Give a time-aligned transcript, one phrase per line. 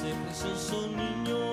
[0.00, 1.49] ese precioso niño, yo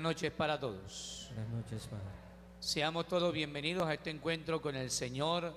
[0.00, 1.30] Buenas noches para todos.
[1.34, 2.04] Buenas noches, Padre.
[2.58, 5.54] Seamos todos bienvenidos a este encuentro con el Señor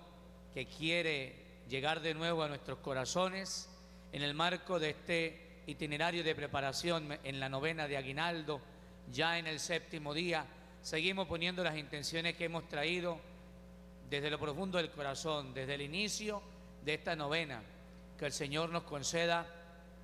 [0.53, 3.69] que quiere llegar de nuevo a nuestros corazones
[4.11, 8.59] en el marco de este itinerario de preparación en la novena de Aguinaldo,
[9.13, 10.45] ya en el séptimo día.
[10.81, 13.21] Seguimos poniendo las intenciones que hemos traído
[14.09, 16.41] desde lo profundo del corazón, desde el inicio
[16.83, 17.63] de esta novena,
[18.19, 19.47] que el Señor nos conceda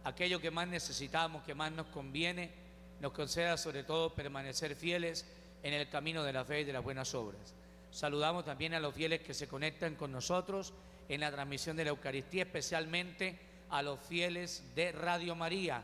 [0.06, 2.69] aquello que más necesitamos, que más nos conviene,
[3.00, 5.26] nos conceda sobre todo permanecer fieles
[5.64, 7.54] en el camino de la fe y de las buenas obras.
[7.92, 10.74] Saludamos también a los fieles que se conectan con nosotros
[11.08, 13.40] en la transmisión de la Eucaristía, especialmente
[13.70, 15.84] a los fieles de Radio María,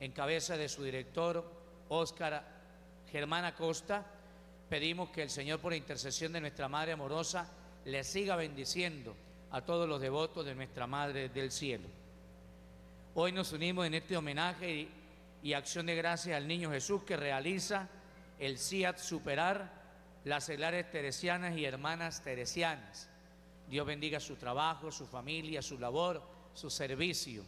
[0.00, 1.44] en cabeza de su director,
[1.88, 2.44] Óscar
[3.10, 4.04] Germán Acosta.
[4.68, 7.48] Pedimos que el Señor, por intercesión de nuestra Madre amorosa,
[7.84, 9.14] le siga bendiciendo
[9.50, 11.88] a todos los devotos de nuestra Madre del Cielo.
[13.14, 14.88] Hoy nos unimos en este homenaje
[15.42, 17.88] y, acción de gracias al Niño Jesús que realiza
[18.38, 19.80] el CIAT Superar
[20.24, 23.08] las seglares teresianas y hermanas teresianas.
[23.68, 26.22] Dios bendiga su trabajo, su familia, su labor,
[26.54, 27.44] su servicio.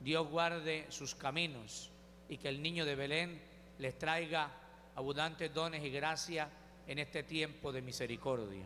[0.00, 1.90] Dios guarde sus caminos
[2.28, 3.42] y que el niño de Belén
[3.78, 4.50] les traiga
[4.94, 6.48] abundantes dones y gracia
[6.86, 8.64] en este tiempo de misericordia.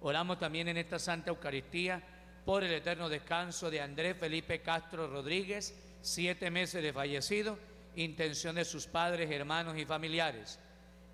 [0.00, 2.02] Oramos también en esta Santa Eucaristía
[2.44, 7.58] por el eterno descanso de Andrés Felipe Castro Rodríguez, siete meses de fallecido,
[7.96, 10.58] intención de sus padres, hermanos y familiares.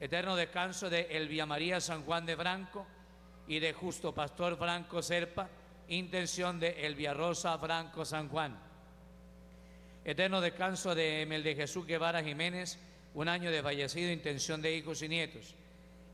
[0.01, 2.87] Eterno descanso de Elvia María San Juan de Franco
[3.47, 5.49] y de Justo Pastor Franco Serpa,
[5.89, 8.59] intención de Elvia Rosa Franco San Juan.
[10.05, 12.79] Eterno descanso de Emel de Jesús Guevara Jiménez,
[13.15, 15.55] un año de fallecido, intención de hijos y nietos.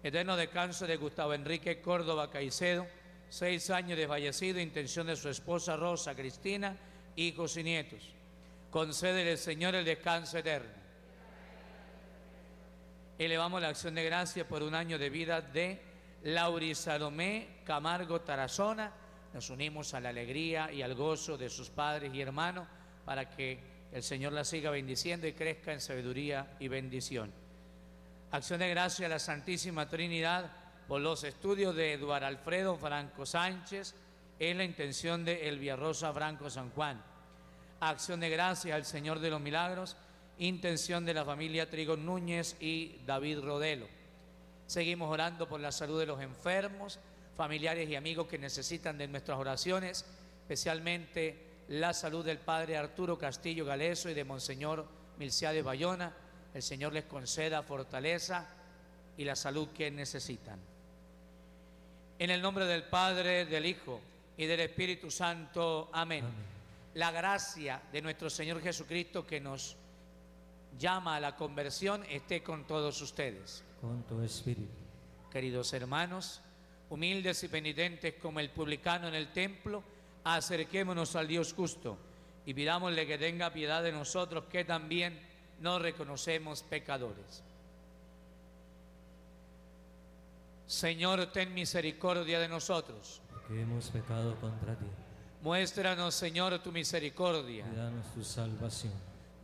[0.02, 2.86] Eterno descanso de Gustavo Enrique Córdoba Caicedo,
[3.28, 6.76] seis años de fallecido, intención de su esposa Rosa Cristina,
[7.16, 8.13] hijos y nietos.
[8.74, 10.72] Concédele, Señor, el descanso eterno.
[13.16, 15.80] Elevamos la acción de gracia por un año de vida de
[16.24, 18.92] Lauri Salomé Camargo Tarazona.
[19.32, 22.66] Nos unimos a la alegría y al gozo de sus padres y hermanos
[23.04, 23.60] para que
[23.92, 27.32] el Señor la siga bendiciendo y crezca en sabiduría y bendición.
[28.32, 30.50] Acción de gracia a la Santísima Trinidad
[30.88, 33.94] por los estudios de Eduardo Alfredo Franco Sánchez
[34.40, 37.13] en la intención de Elvia Rosa Franco San Juan.
[37.88, 39.96] Acción de gracia al Señor de los Milagros,
[40.38, 43.86] intención de la familia Trigo Núñez y David Rodelo.
[44.66, 46.98] Seguimos orando por la salud de los enfermos,
[47.36, 50.06] familiares y amigos que necesitan de nuestras oraciones,
[50.42, 51.36] especialmente
[51.68, 54.86] la salud del Padre Arturo Castillo Galeso y de Monseñor
[55.18, 56.12] Milciades Bayona.
[56.54, 58.46] El Señor les conceda fortaleza
[59.16, 60.58] y la salud que necesitan.
[62.18, 64.00] En el nombre del Padre, del Hijo
[64.36, 65.90] y del Espíritu Santo.
[65.92, 66.53] Amén.
[66.94, 69.76] La gracia de nuestro Señor Jesucristo que nos
[70.78, 73.64] llama a la conversión esté con todos ustedes.
[73.80, 74.70] Con tu espíritu.
[75.30, 76.40] Queridos hermanos,
[76.90, 79.82] humildes y penitentes como el publicano en el templo,
[80.22, 81.98] acerquémonos al Dios justo
[82.46, 85.18] y pidámosle que tenga piedad de nosotros que también
[85.60, 87.42] nos reconocemos pecadores.
[90.66, 93.20] Señor, ten misericordia de nosotros.
[93.30, 94.86] Porque hemos pecado contra ti.
[95.44, 97.66] Muéstranos, Señor, tu misericordia.
[97.70, 98.94] Y danos tu salvación.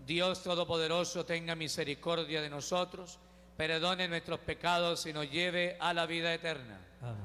[0.06, 3.18] Dios Todopoderoso, tenga misericordia de nosotros,
[3.54, 6.80] perdone nuestros pecados y nos lleve a la vida eterna.
[7.02, 7.16] Amén.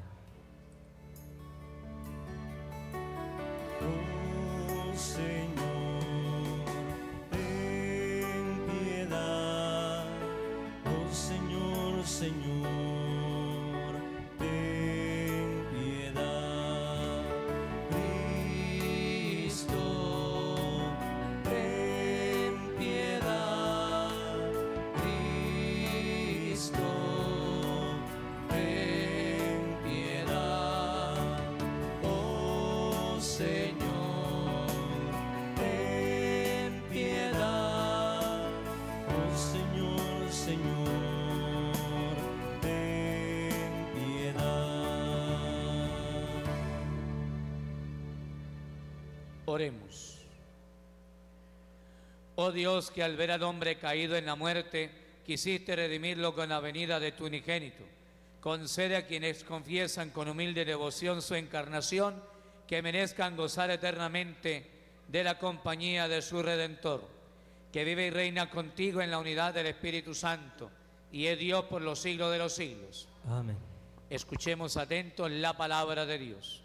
[3.80, 6.66] Oh Señor,
[7.32, 10.06] ten piedad.
[10.86, 12.55] Oh Señor, Señor,
[49.56, 50.18] Oremos.
[52.36, 54.92] Oh Dios, que al ver al hombre caído en la muerte,
[55.26, 57.86] quisiste redimirlo con la venida de tu unigénito.
[58.42, 62.22] Concede a quienes confiesan con humilde devoción su encarnación,
[62.68, 64.70] que merezcan gozar eternamente
[65.08, 67.08] de la compañía de su Redentor,
[67.72, 70.70] que vive y reina contigo en la unidad del Espíritu Santo,
[71.14, 73.08] y es Dios por los siglos de los siglos.
[73.26, 73.56] Amén.
[74.10, 76.65] Escuchemos atentos la palabra de Dios.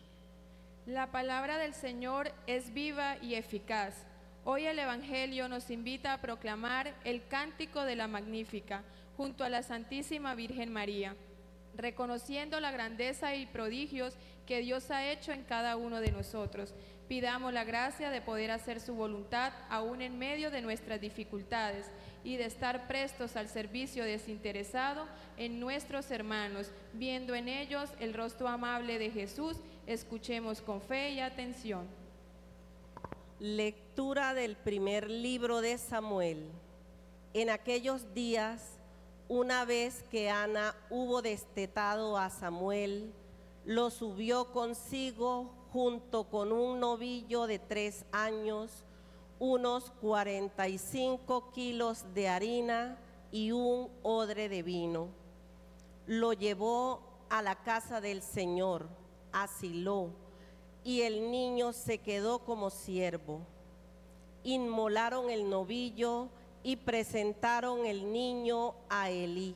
[0.90, 3.94] La palabra del Señor es viva y eficaz.
[4.42, 8.82] Hoy el Evangelio nos invita a proclamar el cántico de la Magnífica
[9.16, 11.14] junto a la Santísima Virgen María,
[11.76, 14.16] reconociendo la grandeza y prodigios
[14.46, 16.74] que Dios ha hecho en cada uno de nosotros.
[17.06, 21.88] Pidamos la gracia de poder hacer su voluntad aún en medio de nuestras dificultades
[22.24, 25.06] y de estar prestos al servicio desinteresado
[25.36, 29.56] en nuestros hermanos, viendo en ellos el rostro amable de Jesús.
[29.86, 31.86] Escuchemos con fe y atención.
[33.38, 36.46] Lectura del primer libro de Samuel.
[37.32, 38.78] En aquellos días,
[39.28, 43.12] una vez que Ana hubo destetado a Samuel,
[43.64, 48.84] lo subió consigo junto con un novillo de tres años,
[49.38, 52.98] unos 45 kilos de harina
[53.32, 55.08] y un odre de vino.
[56.06, 57.00] Lo llevó
[57.30, 58.99] a la casa del Señor,
[59.32, 60.10] a Silo,
[60.84, 63.40] y el niño se quedó como siervo.
[64.44, 66.28] Inmolaron el novillo
[66.62, 69.54] y presentaron el niño a Elí.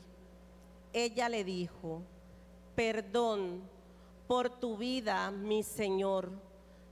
[0.93, 2.03] Ella le dijo,
[2.75, 3.63] perdón
[4.27, 6.31] por tu vida, mi Señor.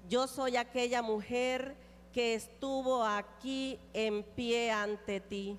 [0.09, 1.77] Yo soy aquella mujer
[2.13, 5.59] que estuvo aquí en pie ante ti,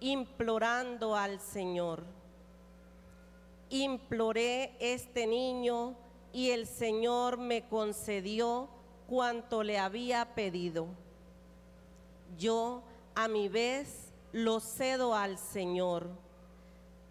[0.00, 2.04] implorando al Señor.
[3.70, 5.96] Imploré este niño
[6.32, 8.68] y el Señor me concedió
[9.08, 10.86] cuanto le había pedido.
[12.36, 12.82] Yo
[13.14, 16.08] a mi vez lo cedo al Señor.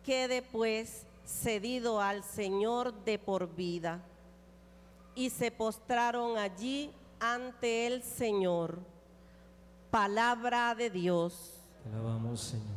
[0.03, 4.01] Quede pues cedido al Señor de por vida.
[5.15, 8.79] Y se postraron allí ante el Señor.
[9.89, 11.53] Palabra de Dios.
[11.83, 12.76] Te alabamos, Señor.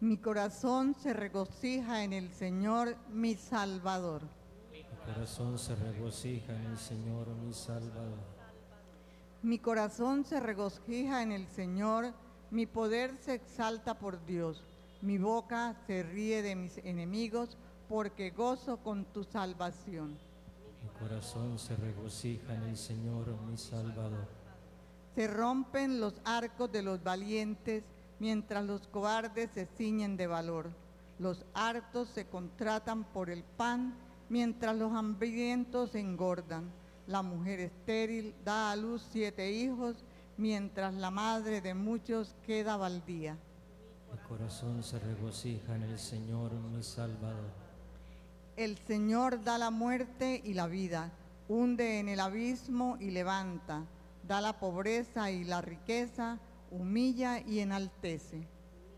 [0.00, 4.22] Mi corazón se regocija en el Señor, mi Salvador.
[4.72, 8.18] Mi corazón se regocija en el Señor, mi Salvador.
[9.42, 12.14] Mi corazón se regocija en el Señor,
[12.50, 14.64] mi poder se exalta por Dios.
[15.02, 20.16] Mi boca se ríe de mis enemigos, porque gozo con tu salvación.
[20.82, 24.26] Mi corazón se regocija en el Señor, mi Salvador.
[25.14, 27.84] Se rompen los arcos de los valientes,
[28.20, 30.70] mientras los cobardes se ciñen de valor.
[31.18, 33.94] Los hartos se contratan por el pan,
[34.28, 36.70] mientras los hambrientos engordan.
[37.06, 39.96] La mujer estéril da a luz siete hijos,
[40.36, 43.36] mientras la madre de muchos queda baldía.
[44.12, 47.50] Mi corazón se regocija en el Señor, mi Salvador.
[48.56, 51.10] El Señor da la muerte y la vida,
[51.48, 53.84] hunde en el abismo y levanta,
[54.26, 56.38] da la pobreza y la riqueza,
[56.70, 58.46] humilla y enaltece.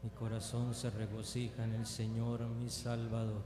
[0.03, 3.43] Mi corazón se regocija en el Señor, mi Salvador.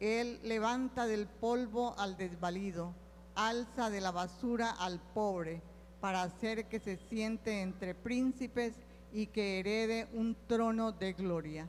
[0.00, 2.94] Él levanta del polvo al desvalido,
[3.34, 5.62] alza de la basura al pobre,
[6.00, 8.74] para hacer que se siente entre príncipes
[9.12, 11.68] y que herede un trono de gloria.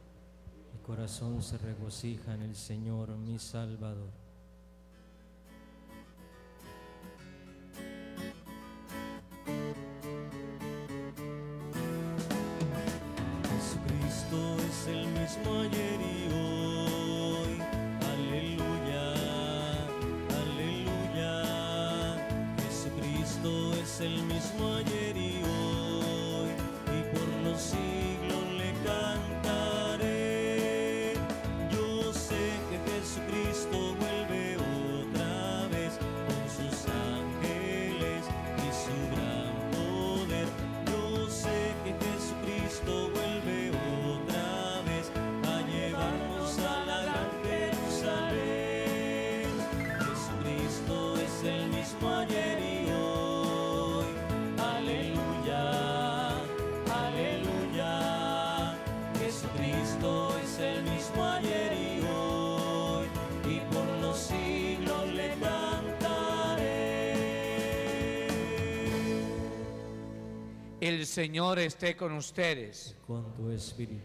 [0.74, 4.21] Mi corazón se regocija en el Señor, mi Salvador.
[14.82, 17.62] Es el mismo ayer y hoy.
[18.14, 19.06] Aleluya,
[20.42, 21.34] aleluya.
[22.64, 24.91] Jesucristo es el mismo ayer
[70.82, 72.96] El Señor esté con ustedes.
[73.06, 74.02] Con tu espíritu.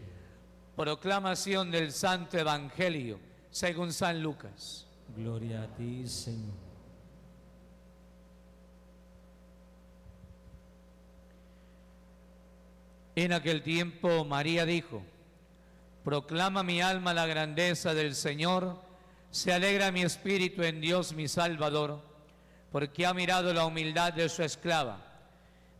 [0.75, 3.19] Proclamación del Santo Evangelio
[3.49, 4.85] según San Lucas.
[5.15, 6.53] Gloria a ti, Señor.
[13.15, 15.01] En aquel tiempo María dijo,
[16.03, 18.79] Proclama mi alma la grandeza del Señor,
[19.31, 21.99] se alegra mi espíritu en Dios mi Salvador,
[22.71, 25.06] porque ha mirado la humildad de su esclava.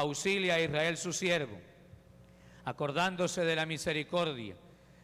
[0.00, 1.58] Auxilia a Israel su siervo,
[2.64, 4.56] acordándose de la misericordia,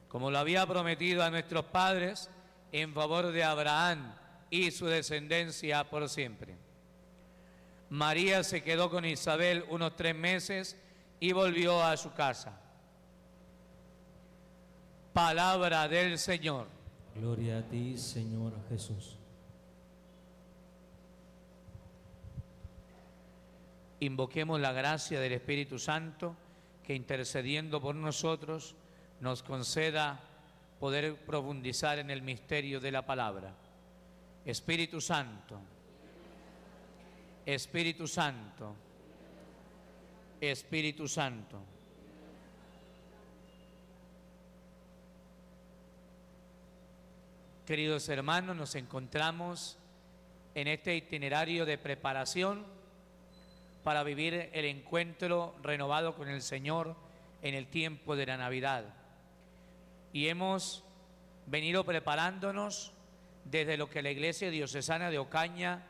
[0.08, 2.30] como lo había prometido a nuestros padres
[2.72, 4.14] en favor de Abraham
[4.50, 6.56] y su descendencia por siempre.
[7.88, 10.76] María se quedó con Isabel unos tres meses
[11.20, 12.58] y volvió a su casa.
[15.12, 16.66] Palabra del Señor.
[17.14, 19.18] Gloria a ti, Señor Jesús.
[24.02, 26.34] Invoquemos la gracia del Espíritu Santo
[26.84, 28.74] que intercediendo por nosotros
[29.20, 30.18] nos conceda
[30.80, 33.54] poder profundizar en el misterio de la palabra.
[34.44, 35.60] Espíritu Santo,
[37.46, 38.74] Espíritu Santo,
[40.40, 41.60] Espíritu Santo.
[47.64, 49.78] Queridos hermanos, nos encontramos
[50.56, 52.81] en este itinerario de preparación
[53.82, 56.94] para vivir el encuentro renovado con el Señor
[57.42, 58.84] en el tiempo de la Navidad.
[60.12, 60.84] Y hemos
[61.46, 62.92] venido preparándonos
[63.44, 65.82] desde lo que la Iglesia Diocesana de Ocaña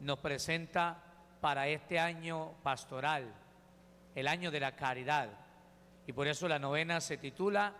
[0.00, 1.02] nos presenta
[1.40, 3.32] para este año pastoral,
[4.14, 5.28] el año de la caridad.
[6.06, 7.72] Y por eso la novena se titula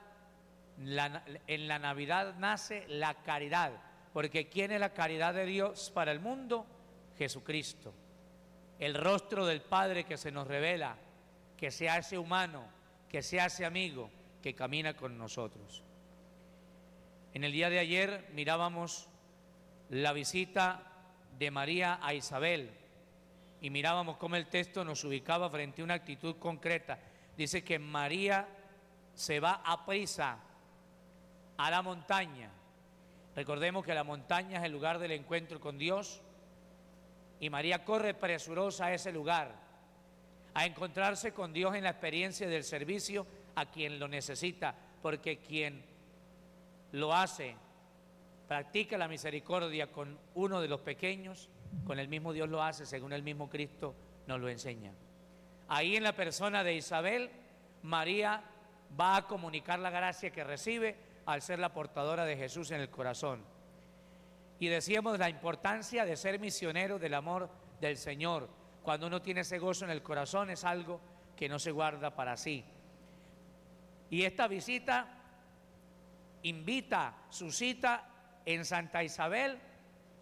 [0.78, 3.72] la- En la Navidad nace la caridad,
[4.14, 6.64] porque ¿quién es la caridad de Dios para el mundo?
[7.18, 7.92] Jesucristo.
[8.80, 10.96] El rostro del Padre que se nos revela,
[11.56, 12.64] que se hace humano,
[13.10, 14.10] que se hace amigo,
[14.42, 15.82] que camina con nosotros.
[17.34, 19.06] En el día de ayer mirábamos
[19.90, 20.82] la visita
[21.38, 22.70] de María a Isabel
[23.60, 26.98] y mirábamos cómo el texto nos ubicaba frente a una actitud concreta.
[27.36, 28.48] Dice que María
[29.14, 30.38] se va a prisa
[31.58, 32.50] a la montaña.
[33.36, 36.22] Recordemos que la montaña es el lugar del encuentro con Dios
[37.40, 39.54] y María corre presurosa a ese lugar,
[40.52, 45.82] a encontrarse con Dios en la experiencia del servicio a quien lo necesita, porque quien
[46.92, 47.56] lo hace,
[48.46, 51.48] practica la misericordia con uno de los pequeños,
[51.86, 53.94] con el mismo Dios lo hace, según el mismo Cristo
[54.26, 54.92] nos lo enseña.
[55.68, 57.30] Ahí en la persona de Isabel,
[57.82, 58.42] María
[59.00, 62.90] va a comunicar la gracia que recibe al ser la portadora de Jesús en el
[62.90, 63.44] corazón.
[64.60, 67.50] Y decíamos la importancia de ser misionero del amor
[67.80, 68.48] del Señor.
[68.82, 71.00] Cuando uno tiene ese gozo en el corazón es algo
[71.34, 72.62] que no se guarda para sí.
[74.10, 75.08] Y esta visita
[76.42, 78.06] invita, suscita
[78.44, 79.58] en Santa Isabel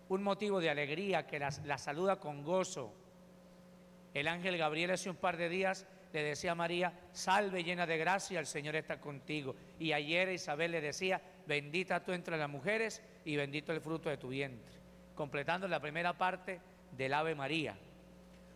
[0.09, 2.95] un motivo de alegría que la, la saluda con gozo.
[4.15, 7.99] El ángel Gabriel hace un par de días le decía a María, salve llena de
[7.99, 9.55] gracia, el Señor está contigo.
[9.79, 14.17] Y ayer Isabel le decía, bendita tú entre las mujeres y bendito el fruto de
[14.17, 14.75] tu vientre,
[15.15, 17.77] completando la primera parte del Ave María.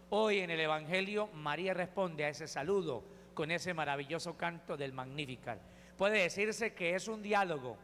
[0.08, 5.58] Hoy en el Evangelio María responde a ese saludo con ese maravilloso canto del Magnificat.
[5.98, 7.76] Puede decirse que es un diálogo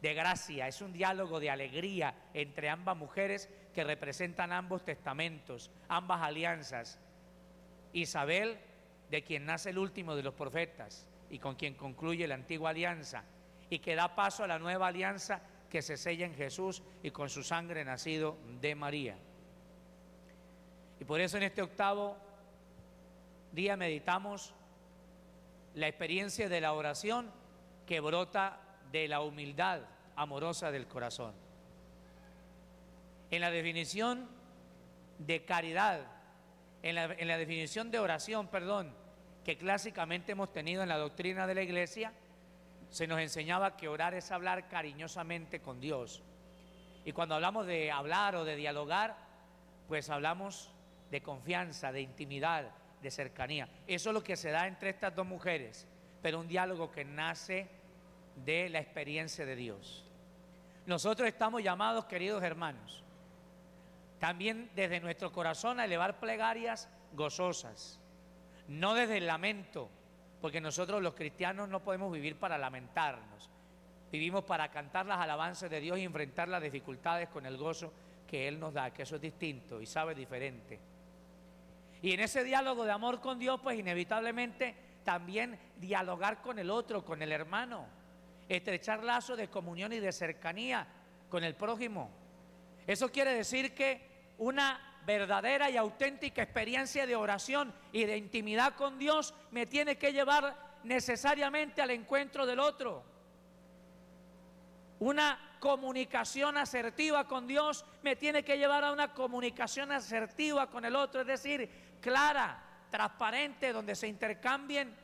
[0.00, 6.22] de gracia, es un diálogo de alegría entre ambas mujeres que representan ambos testamentos, ambas
[6.22, 6.98] alianzas.
[7.92, 8.58] Isabel,
[9.10, 13.22] de quien nace el último de los profetas y con quien concluye la antigua alianza
[13.68, 17.30] y que da paso a la nueva alianza que se sella en Jesús y con
[17.30, 19.16] su sangre nacido de María.
[21.00, 22.14] Y por eso en este octavo
[23.52, 24.52] día meditamos
[25.74, 27.30] la experiencia de la oración
[27.86, 28.60] que brota
[28.90, 29.80] de la humildad
[30.14, 31.32] amorosa del corazón.
[33.30, 34.28] En la definición
[35.20, 36.02] de caridad,
[36.82, 38.92] en la, en la definición de oración, perdón,
[39.42, 42.12] que clásicamente hemos tenido en la doctrina de la iglesia,
[42.92, 46.22] se nos enseñaba que orar es hablar cariñosamente con Dios.
[47.06, 49.16] Y cuando hablamos de hablar o de dialogar,
[49.88, 50.70] pues hablamos
[51.10, 52.70] de confianza, de intimidad,
[53.00, 53.66] de cercanía.
[53.86, 55.88] Eso es lo que se da entre estas dos mujeres,
[56.20, 57.66] pero un diálogo que nace
[58.44, 60.04] de la experiencia de Dios.
[60.84, 63.02] Nosotros estamos llamados, queridos hermanos,
[64.18, 67.98] también desde nuestro corazón a elevar plegarias gozosas,
[68.68, 69.88] no desde el lamento,
[70.42, 73.48] porque nosotros los cristianos no podemos vivir para lamentarnos,
[74.10, 77.92] vivimos para cantar las alabanzas de Dios y enfrentar las dificultades con el gozo
[78.26, 80.80] que Él nos da, que eso es distinto y sabe diferente.
[82.02, 87.04] Y en ese diálogo de amor con Dios, pues inevitablemente también dialogar con el otro,
[87.04, 87.86] con el hermano,
[88.48, 90.88] estrechar lazos de comunión y de cercanía
[91.28, 92.10] con el prójimo.
[92.84, 98.98] Eso quiere decir que una verdadera y auténtica experiencia de oración y de intimidad con
[98.98, 103.02] Dios me tiene que llevar necesariamente al encuentro del otro.
[105.00, 110.94] Una comunicación asertiva con Dios me tiene que llevar a una comunicación asertiva con el
[110.94, 111.68] otro, es decir,
[112.00, 114.94] clara, transparente, donde se intercambien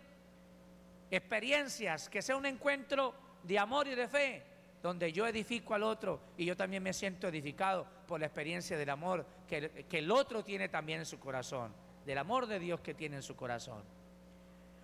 [1.10, 4.44] experiencias, que sea un encuentro de amor y de fe,
[4.82, 8.90] donde yo edifico al otro y yo también me siento edificado por la experiencia del
[8.90, 11.73] amor que, el otro tiene también en su corazón,
[12.06, 13.82] del amor de Dios que tiene en su corazón.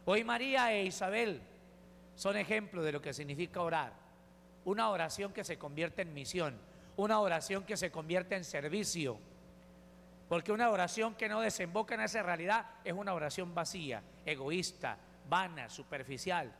[0.04, 1.40] Hoy María e Isabel
[2.14, 4.04] son ejemplos de lo que significa orar
[4.64, 6.56] una oración que se convierte en misión,
[6.96, 9.18] una oración que se convierte en servicio.
[10.28, 14.96] Porque una oración que no desemboca en esa realidad es una oración vacía, egoísta,
[15.28, 16.52] vana, superficial.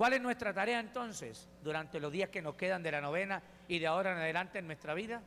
[0.00, 3.78] ¿Cuál es nuestra tarea entonces durante los días que nos quedan de la novena y
[3.78, 5.20] de ahora en adelante en nuestra vida?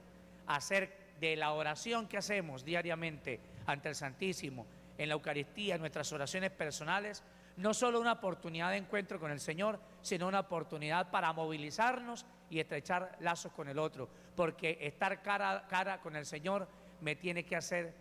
[0.47, 4.65] Hacer de la oración que hacemos diariamente ante el Santísimo,
[4.97, 7.21] en la Eucaristía, nuestras oraciones personales,
[7.57, 12.59] no solo una oportunidad de encuentro con el Señor, sino una oportunidad para movilizarnos y
[12.59, 16.67] estrechar lazos con el otro, porque estar cara a cara con el Señor
[16.99, 17.93] me tiene que hacer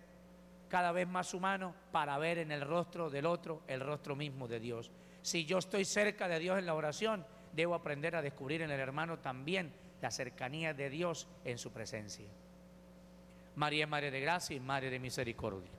[0.70, 4.58] cada vez más humano para ver en el rostro del otro el rostro mismo de
[4.58, 4.90] Dios.
[5.22, 8.80] Si yo estoy cerca de Dios en la oración, debo aprender a descubrir en el
[8.80, 12.26] hermano también la cercanía de Dios en su presencia.
[13.54, 15.70] María es Madre de Gracia y Madre de Misericordia.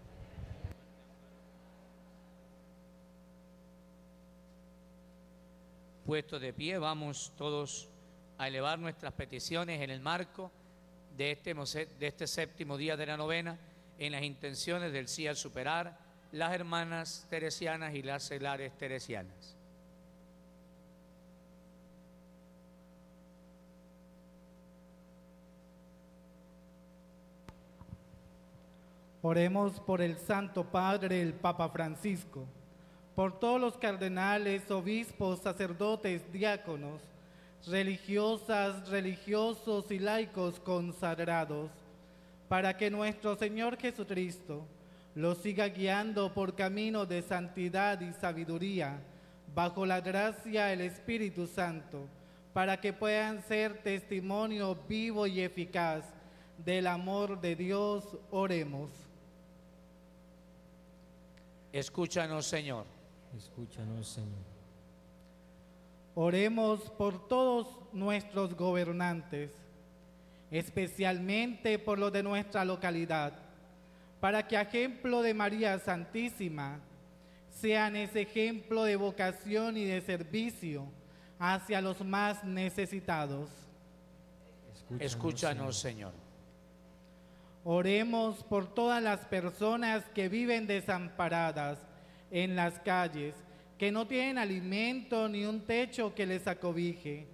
[6.05, 7.89] Puesto de pie, vamos todos
[8.37, 10.51] a elevar nuestras peticiones en el marco
[11.17, 13.57] de este, de este séptimo día de la novena,
[13.97, 16.02] en las intenciones del sí al superar
[16.33, 19.55] las hermanas teresianas y las celares teresianas.
[29.21, 32.45] Oremos por el Santo Padre, el Papa Francisco
[33.15, 37.01] por todos los cardenales, obispos, sacerdotes, diáconos,
[37.67, 41.69] religiosas, religiosos y laicos consagrados,
[42.49, 44.65] para que nuestro Señor Jesucristo
[45.15, 48.99] los siga guiando por camino de santidad y sabiduría,
[49.53, 52.07] bajo la gracia del Espíritu Santo,
[52.53, 56.05] para que puedan ser testimonio vivo y eficaz
[56.57, 58.89] del amor de Dios, oremos.
[61.71, 62.85] Escúchanos, Señor.
[63.35, 64.53] Escúchanos, Señor.
[66.15, 69.49] Oremos por todos nuestros gobernantes,
[70.51, 73.33] especialmente por los de nuestra localidad,
[74.23, 76.79] para que a ejemplo de María Santísima
[77.49, 80.87] sean ese ejemplo de vocación y de servicio
[81.37, 83.49] hacia los más necesitados.
[84.91, 86.13] Escúchanos, Escúchanos Señor.
[87.65, 91.79] Oremos por todas las personas que viven desamparadas
[92.31, 93.35] en las calles,
[93.77, 97.27] que no tienen alimento ni un techo que les acobije,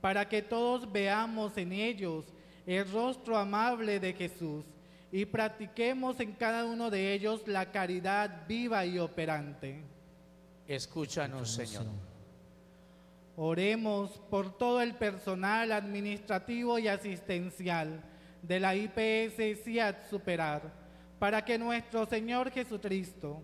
[0.00, 2.24] para que todos veamos en ellos
[2.66, 4.64] el rostro amable de Jesús
[5.12, 9.82] y practiquemos en cada uno de ellos la caridad viva y operante.
[10.66, 11.84] Escúchanos, Señor.
[13.36, 18.02] Oremos por todo el personal administrativo y asistencial
[18.40, 20.72] de la IPS CIAT Superar,
[21.18, 23.42] para que nuestro Señor Jesucristo,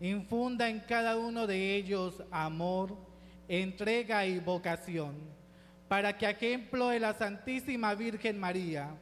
[0.00, 2.96] infunda en cada uno de ellos amor,
[3.48, 5.16] entrega y vocación,
[5.88, 8.94] para que a ejemplo de la Santísima Virgen María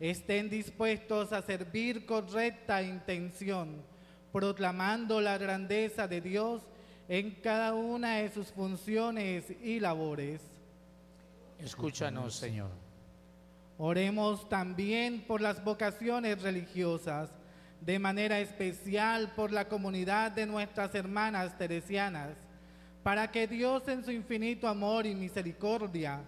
[0.00, 3.82] estén dispuestos a servir con recta intención,
[4.32, 6.62] proclamando la grandeza de Dios
[7.08, 10.40] en cada una de sus funciones y labores.
[11.58, 12.70] Escúchanos, Señor.
[13.78, 17.30] Oremos también por las vocaciones religiosas
[17.80, 22.30] de manera especial por la comunidad de nuestras hermanas teresianas,
[23.02, 26.22] para que Dios en su infinito amor y misericordia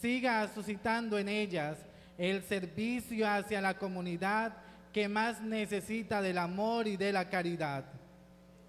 [0.00, 1.78] siga suscitando en ellas
[2.18, 4.54] el servicio hacia la comunidad
[4.92, 7.84] que más necesita del amor y de la caridad.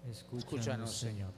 [0.08, 1.32] Escúchanos, Señor.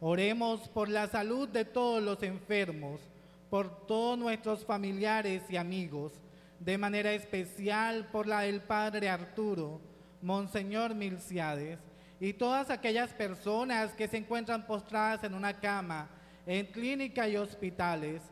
[0.00, 3.00] Oremos por la salud de todos los enfermos,
[3.48, 6.12] por todos nuestros familiares y amigos,
[6.60, 9.80] de manera especial por la del Padre Arturo,
[10.20, 11.78] Monseñor Milciades,
[12.20, 16.08] y todas aquellas personas que se encuentran postradas en una cama,
[16.46, 18.22] en clínica y hospitales,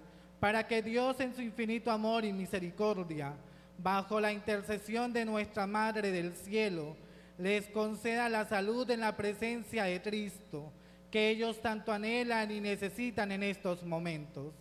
[0.44, 3.32] para que Dios en su infinito amor y misericordia,
[3.78, 6.98] bajo la intercesión de nuestra Madre del Cielo,
[7.38, 10.70] les conceda la salud en la presencia de Cristo,
[11.10, 14.52] que ellos tanto anhelan y necesitan en estos momentos.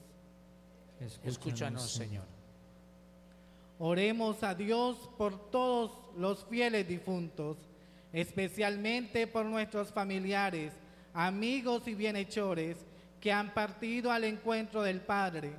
[1.22, 2.24] Escúchanos, Señor.
[3.78, 7.58] Oremos a Dios por todos los fieles difuntos,
[8.13, 10.72] especialmente por nuestros familiares,
[11.13, 12.78] amigos y bienhechores
[13.19, 15.52] que han partido al encuentro del Padre,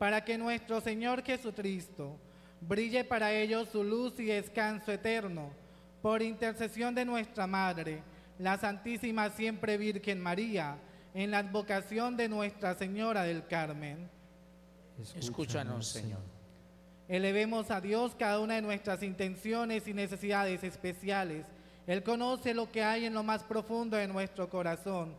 [0.00, 2.16] para que nuestro Señor Jesucristo
[2.62, 5.50] brille para ellos su luz y descanso eterno,
[6.00, 8.02] por intercesión de nuestra Madre,
[8.38, 10.78] la Santísima Siempre Virgen María,
[11.12, 14.08] en la advocación de Nuestra Señora del Carmen.
[15.16, 16.20] Escúchanos, Señor.
[17.06, 21.44] Elevemos a Dios cada una de nuestras intenciones y necesidades especiales.
[21.86, 25.14] Él conoce lo que hay en lo más profundo de nuestro corazón,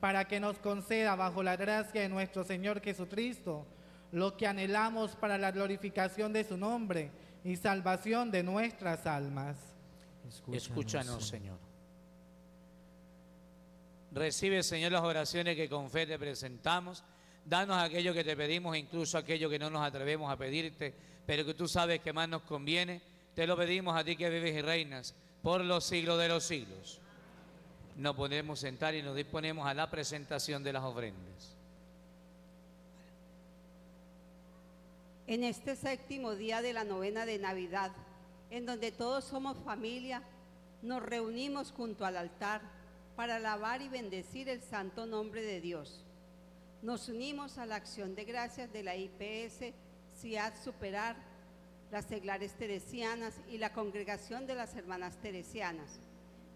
[0.00, 3.64] para que nos conceda bajo la gracia de nuestro Señor Jesucristo
[4.14, 7.10] lo que anhelamos para la glorificación de su nombre
[7.42, 9.56] y salvación de nuestras almas.
[10.52, 11.58] Escúchanos, Señor.
[14.12, 17.02] Recibe, Señor, las oraciones que con fe te presentamos.
[17.44, 20.94] Danos aquello que te pedimos, incluso aquello que no nos atrevemos a pedirte,
[21.26, 23.02] pero que tú sabes que más nos conviene.
[23.34, 27.00] Te lo pedimos a ti que vives y reinas por los siglos de los siglos.
[27.96, 31.53] Nos podemos sentar y nos disponemos a la presentación de las ofrendas.
[35.34, 37.90] En este séptimo día de la novena de Navidad,
[38.50, 40.22] en donde todos somos familia,
[40.80, 42.60] nos reunimos junto al altar
[43.16, 46.04] para alabar y bendecir el santo nombre de Dios.
[46.82, 49.74] Nos unimos a la acción de gracias de la IPS
[50.20, 51.16] CIAD Superar,
[51.90, 55.98] las seglares teresianas y la congregación de las hermanas teresianas,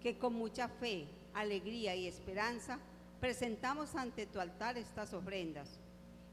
[0.01, 2.79] que con mucha fe, alegría y esperanza
[3.19, 5.81] presentamos ante tu altar estas ofrendas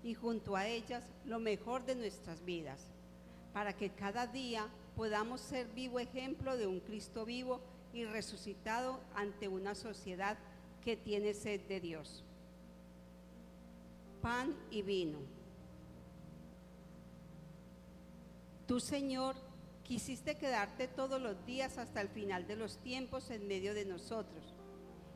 [0.05, 2.85] y junto a ellas lo mejor de nuestras vidas,
[3.53, 7.59] para que cada día podamos ser vivo ejemplo de un Cristo vivo
[7.91, 10.37] y resucitado ante una sociedad
[10.83, 12.23] que tiene sed de Dios.
[14.21, 15.17] Pan y vino.
[18.67, 19.35] Tú, Señor,
[19.83, 24.53] quisiste quedarte todos los días hasta el final de los tiempos en medio de nosotros,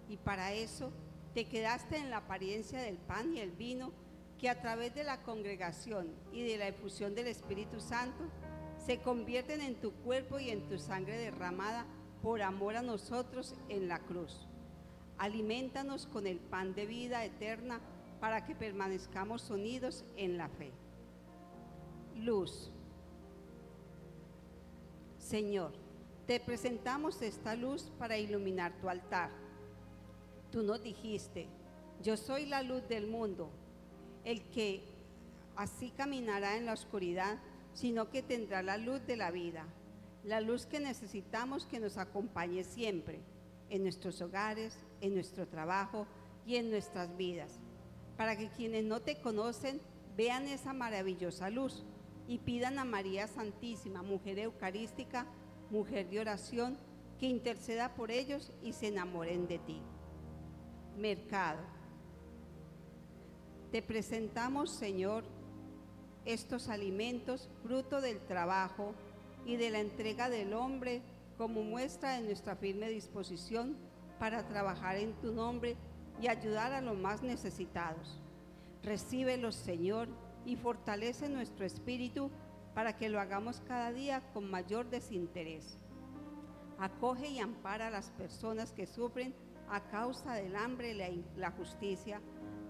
[0.10, 0.92] y para eso
[1.36, 3.92] te quedaste en la apariencia del pan y el vino
[4.40, 8.24] que a través de la congregación y de la efusión del Espíritu Santo
[8.78, 11.86] se convierten en tu cuerpo y en tu sangre derramada
[12.22, 14.48] por amor a nosotros en la cruz.
[15.18, 17.82] Alimentanos con el pan de vida eterna
[18.22, 20.72] para que permanezcamos unidos en la fe.
[22.16, 22.72] Luz.
[25.18, 25.74] Señor,
[26.26, 29.32] te presentamos esta luz para iluminar tu altar.
[30.50, 31.48] Tú nos dijiste,
[32.02, 33.52] yo soy la luz del mundo
[34.24, 34.84] el que
[35.56, 37.40] así caminará en la oscuridad,
[37.74, 39.66] sino que tendrá la luz de la vida,
[40.24, 43.20] la luz que necesitamos que nos acompañe siempre,
[43.70, 46.08] en nuestros hogares, en nuestro trabajo
[46.46, 47.60] y en nuestras vidas,
[48.18, 49.80] para que quienes no te conocen
[50.18, 51.84] vean esa maravillosa luz
[52.28, 55.26] y pidan a María Santísima, mujer eucarística,
[55.70, 56.78] mujer de oración,
[57.20, 59.82] que interceda por ellos y se enamoren de ti.
[60.98, 61.60] Mercado
[63.72, 65.24] te presentamos, Señor,
[66.26, 68.94] estos alimentos, fruto del trabajo
[69.46, 71.02] y de la entrega del hombre,
[71.38, 73.78] como muestra de nuestra firme disposición
[74.20, 75.78] para trabajar en tu nombre
[76.22, 78.20] y ayudar a los más necesitados.
[78.84, 80.10] Recíbelos, Señor,
[80.46, 82.32] y fortalece nuestro espíritu
[82.74, 85.78] para que lo hagamos cada día con mayor desinterés.
[86.80, 89.34] Acoge y ampara a las personas que sufren
[89.70, 92.22] a causa del hambre y la justicia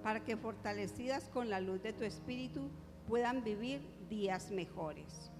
[0.03, 2.69] para que fortalecidas con la luz de tu espíritu
[3.07, 5.31] puedan vivir días mejores.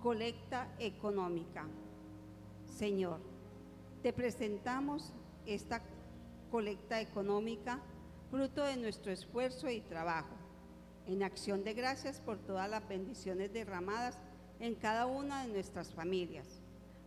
[0.00, 1.66] Colecta económica.
[2.66, 3.20] Señor,
[4.02, 5.14] te presentamos
[5.46, 5.82] esta
[6.50, 7.80] colecta económica
[8.30, 10.34] fruto de nuestro esfuerzo y trabajo,
[11.06, 14.18] en acción de gracias por todas las bendiciones derramadas
[14.58, 16.62] en cada una de nuestras familias.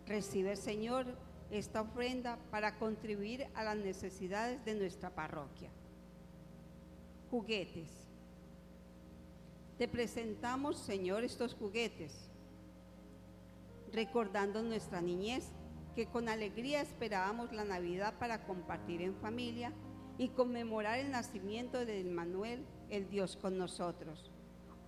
[0.06, 1.06] Recibe, Señor,
[1.52, 5.72] esta ofrenda para contribuir a las necesidades de nuestra parroquia
[7.36, 7.90] juguetes.
[9.78, 12.30] Te presentamos, Señor, estos juguetes,
[13.92, 15.50] recordando nuestra niñez,
[15.96, 19.74] que con alegría esperábamos la Navidad para compartir en familia
[20.18, 24.32] y conmemorar el nacimiento de Manuel, el Dios con nosotros.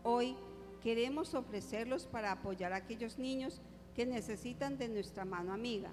[0.04, 0.38] Hoy
[0.82, 3.60] queremos ofrecerlos para apoyar a aquellos niños
[3.94, 5.92] que necesitan de nuestra mano amiga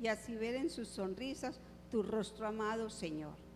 [0.00, 1.60] y así ver en sus sonrisas
[1.90, 3.49] tu rostro amado, Señor.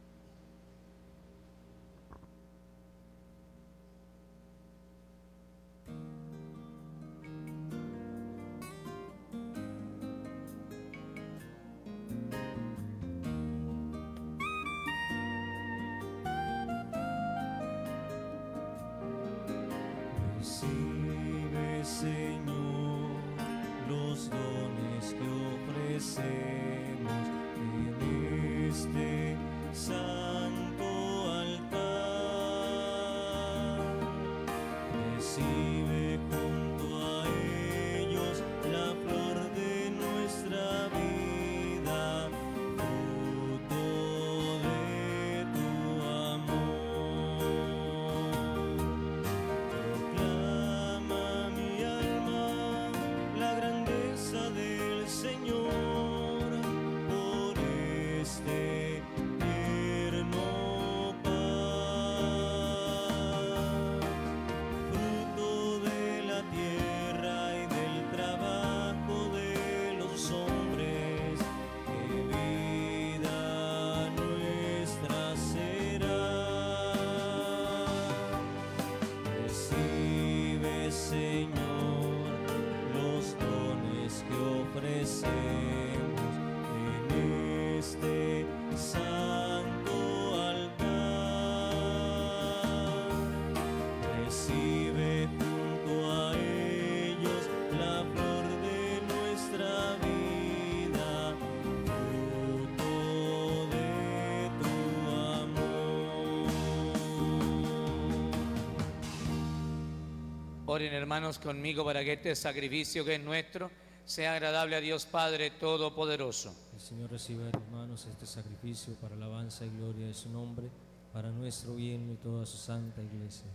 [110.74, 113.70] Oren hermanos conmigo para que este sacrificio que es nuestro
[114.04, 116.52] sea agradable a Dios Padre Todopoderoso.
[116.74, 120.68] El Señor reciba de tus manos este sacrificio para alabanza y gloria de su nombre,
[121.12, 123.46] para nuestro bien y toda su santa iglesia.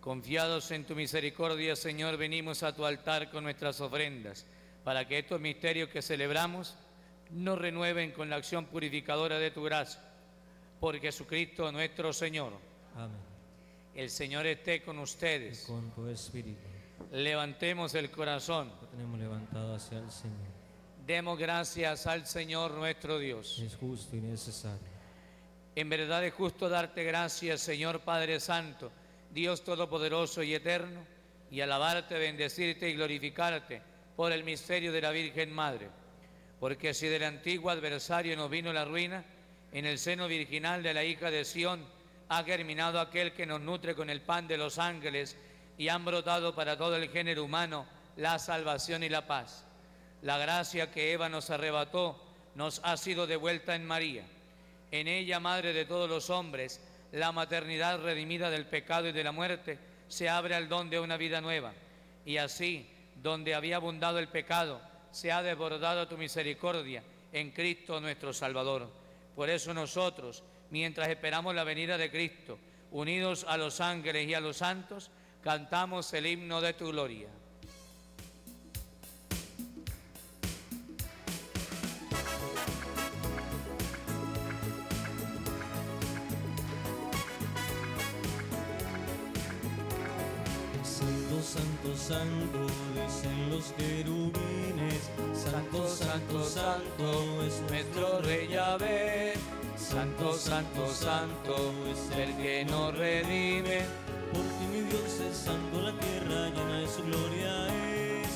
[0.00, 4.46] Confiados en tu misericordia, Señor, venimos a tu altar con nuestras ofrendas,
[4.84, 6.76] para que estos misterios que celebramos
[7.32, 10.00] nos renueven con la acción purificadora de tu gracia.
[10.78, 12.52] Por Jesucristo nuestro Señor.
[12.94, 13.37] Amén.
[13.98, 15.62] El Señor esté con Y ustedes.
[15.62, 16.60] con tu espíritu
[17.10, 18.70] Levantemos el corazón.
[18.80, 20.46] lo tenemos levantado hacia el Señor.
[21.04, 23.58] Demos gracias al Señor nuestro Dios.
[23.58, 24.86] Es justo y necesario.
[25.74, 28.92] En verdad es justo darte gracias, Señor Padre Santo,
[29.32, 31.04] Dios Todopoderoso y Eterno,
[31.50, 33.82] y alabarte, bendecirte y glorificarte
[34.14, 35.88] por el misterio de la Virgen Madre.
[36.60, 39.24] Porque si del antiguo adversario nos vino la ruina,
[39.72, 41.97] en el seno virginal de la hija de Sión
[42.28, 45.36] ha germinado aquel que nos nutre con el pan de los ángeles
[45.76, 47.86] y han brotado para todo el género humano
[48.16, 49.64] la salvación y la paz.
[50.22, 52.20] La gracia que Eva nos arrebató
[52.54, 54.24] nos ha sido devuelta en María.
[54.90, 56.80] En ella, Madre de todos los hombres,
[57.12, 61.16] la maternidad redimida del pecado y de la muerte, se abre al don de una
[61.16, 61.72] vida nueva.
[62.24, 62.90] Y así,
[63.22, 64.80] donde había abundado el pecado,
[65.12, 68.90] se ha desbordado tu misericordia en Cristo nuestro Salvador.
[69.36, 72.58] Por eso nosotros, mientras esperamos la venida de Cristo,
[72.90, 75.10] unidos a los ángeles y a los santos,
[75.42, 77.28] cantamos el himno de tu gloria.
[90.82, 95.10] Santo, santo, santo, dicen los querubines.
[95.34, 99.34] Santo, santo, santo es nuestro Rey Yahvé.
[99.90, 103.86] Santo, santo, santo es el que nos redime.
[104.34, 108.28] Porque mi Dios es santo, la tierra llena de su gloria es.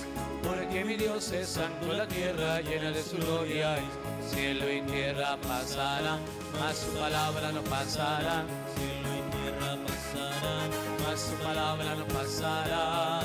[0.43, 4.33] Porque mi Dios es santo, la tierra llena de su gloria es.
[4.33, 6.21] Cielo y tierra pasarán,
[6.59, 8.47] mas su palabra no pasará.
[8.75, 10.71] Cielo y tierra pasarán,
[11.05, 13.21] mas su palabra no pasará.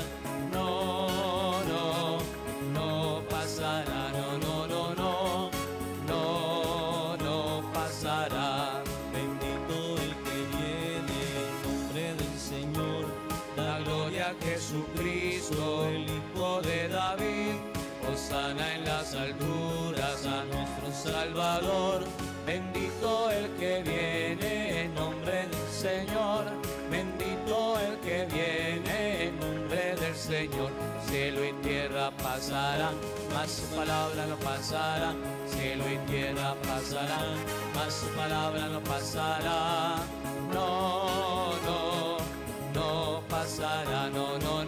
[0.52, 0.97] No,
[22.46, 26.44] Bendito el que viene en nombre del Señor.
[26.88, 30.70] Bendito el que viene en nombre del Señor.
[31.08, 32.94] Cielo y tierra pasarán,
[33.34, 35.14] mas su palabra no pasará.
[35.48, 37.36] Cielo y tierra pasarán,
[37.74, 39.96] mas su palabra no pasará.
[40.54, 42.18] No, no,
[42.72, 44.67] no pasará, no, no.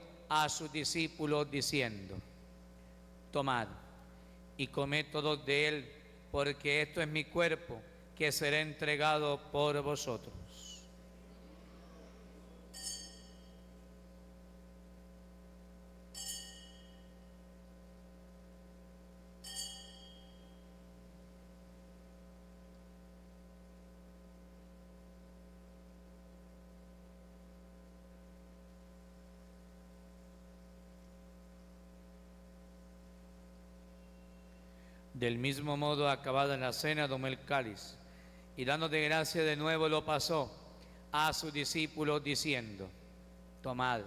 [0.33, 2.15] a sus discípulos diciendo,
[3.33, 3.67] tomad
[4.55, 5.91] y comed todos de él,
[6.31, 7.81] porque esto es mi cuerpo
[8.17, 10.33] que será entregado por vosotros.
[35.21, 37.95] Del mismo modo, acabada la cena, tomó el cáliz
[38.57, 40.51] y dándote gracia de nuevo lo pasó
[41.11, 42.89] a sus discípulos diciendo,
[43.61, 44.01] tomad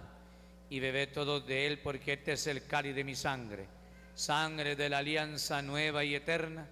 [0.69, 3.65] y bebed todos de él porque este es el cáliz de mi sangre,
[4.13, 6.67] sangre de la alianza nueva y eterna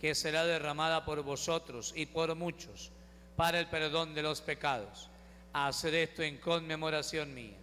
[0.00, 2.92] que será derramada por vosotros y por muchos
[3.34, 5.10] para el perdón de los pecados.
[5.52, 7.56] Haced esto en conmemoración mía.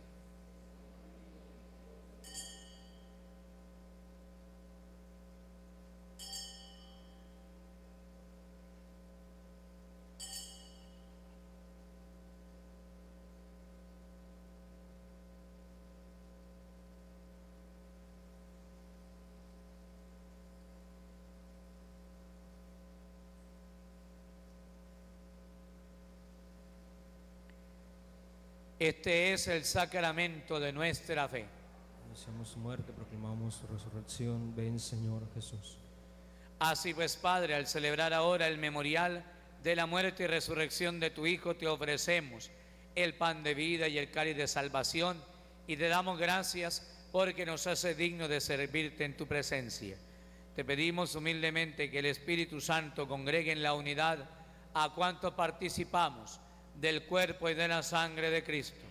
[28.88, 31.48] Este es el sacramento de nuestra fe.
[32.06, 34.56] Anunciamos su muerte, proclamamos su resurrección.
[34.56, 35.80] Ven, Señor Jesús.
[36.60, 39.26] Así pues, Padre, al celebrar ahora el memorial
[39.64, 42.52] de la muerte y resurrección de tu Hijo, te ofrecemos
[42.94, 45.20] el pan de vida y el cáliz de salvación
[45.66, 49.98] y te damos gracias porque nos hace digno de servirte en tu presencia.
[50.56, 54.30] Te pedimos humildemente que el Espíritu Santo congregue en la unidad
[54.76, 56.40] a cuantos participamos
[56.80, 58.86] del cuerpo y de la sangre de Cristo.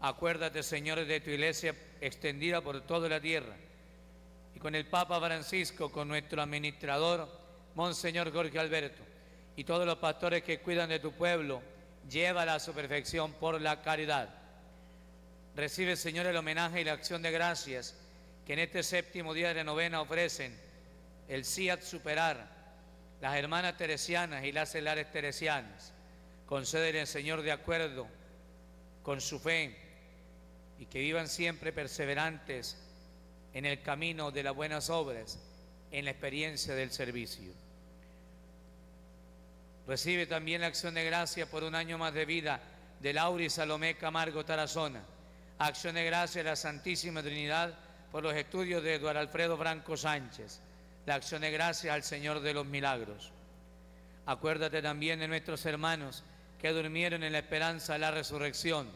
[0.00, 3.54] Acuérdate, Señor, de tu iglesia extendida por toda la tierra.
[4.54, 7.28] Y con el Papa Francisco, con nuestro administrador,
[7.74, 9.02] Monseñor Jorge Alberto,
[9.56, 11.62] y todos los pastores que cuidan de tu pueblo,
[12.08, 14.28] llévala a su perfección por la caridad.
[15.54, 17.94] Recibe, Señor, el homenaje y la acción de gracias
[18.46, 20.58] que en este séptimo día de la novena ofrecen
[21.28, 22.48] el CIAT Superar,
[23.20, 25.92] las hermanas teresianas y las celares teresianas
[26.52, 28.06] Concédele, Señor, de acuerdo
[29.02, 29.74] con su fe
[30.78, 32.76] y que vivan siempre perseverantes
[33.54, 35.38] en el camino de las buenas obras,
[35.90, 37.54] en la experiencia del servicio.
[39.86, 42.60] Recibe también la acción de gracia por un año más de vida
[43.00, 45.02] de Laura Salomé Camargo Tarazona.
[45.56, 47.72] Acción de gracia de la Santísima Trinidad
[48.10, 50.60] por los estudios de Eduardo Alfredo Franco Sánchez.
[51.06, 53.32] La acción de gracia al Señor de los Milagros.
[54.26, 56.22] Acuérdate también de nuestros hermanos
[56.62, 58.88] que durmieron en la esperanza de la resurrección.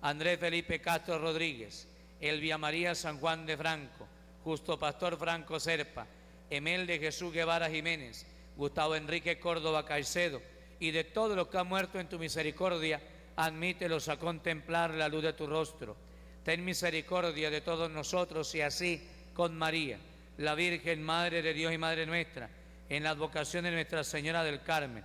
[0.00, 1.88] Andrés Felipe Castro Rodríguez,
[2.20, 4.06] Elvia María San Juan de Franco,
[4.44, 6.06] Justo Pastor Franco Serpa,
[6.48, 8.24] Emel de Jesús Guevara Jiménez,
[8.56, 10.40] Gustavo Enrique Córdoba Caicedo
[10.78, 13.02] y de todos los que han muerto en tu misericordia,
[13.34, 15.96] admítelos a contemplar la luz de tu rostro.
[16.44, 19.02] Ten misericordia de todos nosotros y así
[19.34, 19.98] con María,
[20.38, 22.48] la Virgen Madre de Dios y Madre nuestra,
[22.88, 25.04] en la advocación de Nuestra Señora del Carmen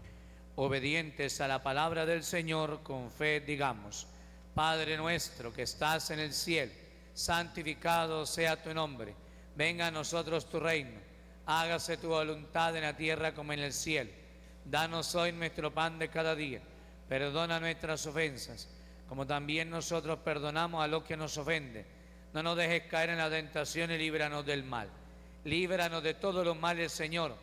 [0.63, 4.05] obedientes a la palabra del Señor, con fe digamos,
[4.53, 6.71] Padre nuestro que estás en el cielo,
[7.15, 9.15] santificado sea tu nombre,
[9.55, 10.99] venga a nosotros tu reino,
[11.47, 14.11] hágase tu voluntad en la tierra como en el cielo.
[14.63, 16.61] Danos hoy nuestro pan de cada día,
[17.09, 18.69] perdona nuestras ofensas,
[19.09, 21.87] como también nosotros perdonamos a los que nos ofenden.
[22.33, 24.89] No nos dejes caer en la tentación y líbranos del mal.
[25.43, 27.35] Líbranos de todos los males, Señor,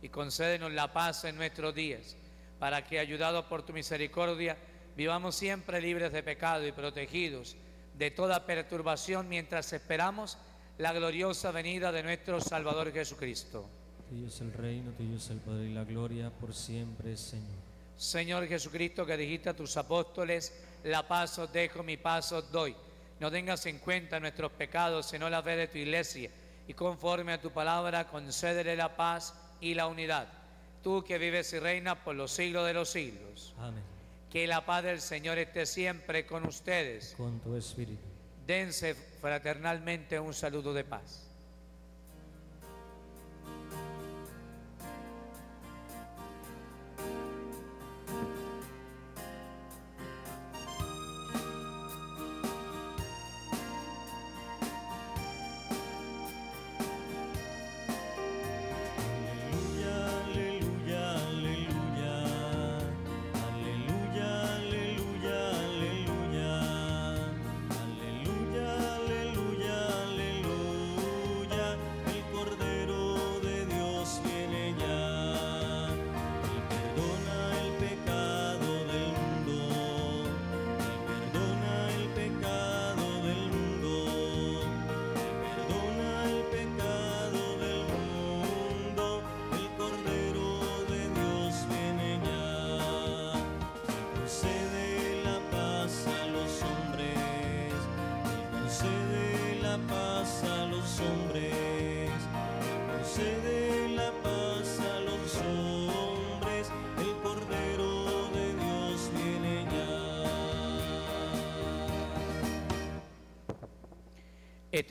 [0.00, 2.16] y concédenos la paz en nuestros días
[2.62, 4.56] para que, ayudados por tu misericordia,
[4.96, 7.56] vivamos siempre libres de pecado y protegidos
[7.98, 10.38] de toda perturbación mientras esperamos
[10.78, 13.68] la gloriosa venida de nuestro Salvador Jesucristo.
[14.08, 17.58] Tuyo es el reino, tuyo es el poder y la gloria por siempre, Señor.
[17.96, 22.76] Señor Jesucristo, que dijiste a tus apóstoles, la paz os dejo, mi paz os doy.
[23.18, 26.30] No tengas en cuenta nuestros pecados, sino la fe de tu iglesia.
[26.68, 30.41] Y conforme a tu palabra, concédele la paz y la unidad.
[30.82, 33.54] Tú que vives y reinas por los siglos de los siglos.
[33.58, 33.82] Amén.
[34.30, 37.14] Que la paz del Señor esté siempre con ustedes.
[37.16, 38.02] Con tu espíritu.
[38.46, 41.31] Dense fraternalmente un saludo de paz.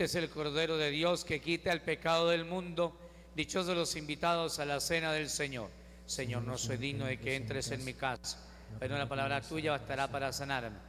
[0.01, 2.91] Este es el Cordero de Dios que quita el pecado del mundo.
[3.35, 5.69] Dichosos los invitados a la cena del Señor.
[6.07, 8.39] Señor, no soy digno de que entres en mi casa,
[8.79, 10.79] pero la palabra tuya bastará para sanarme.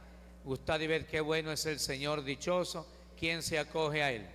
[0.43, 2.87] Gustad y ver qué bueno es el Señor dichoso,
[3.19, 4.25] quien se acoge a él.